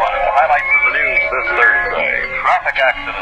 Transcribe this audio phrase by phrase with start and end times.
[0.00, 2.14] one of the highlights of the news this Thursday.
[2.40, 3.20] Traffic accidents.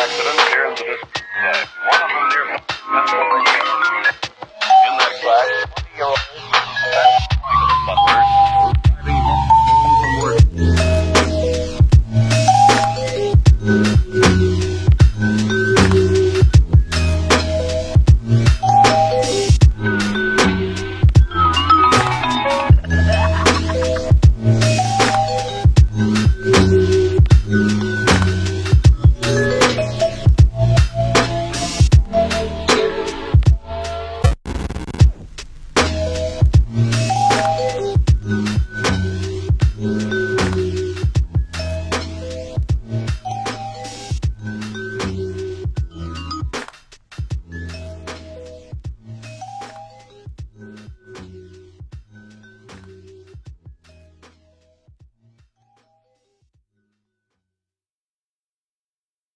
[0.00, 0.37] Accident